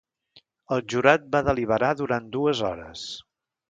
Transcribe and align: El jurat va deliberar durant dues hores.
El 0.77 0.81
jurat 0.93 1.29
va 1.37 1.43
deliberar 1.51 1.93
durant 2.03 2.35
dues 2.39 2.67
hores. 2.75 3.09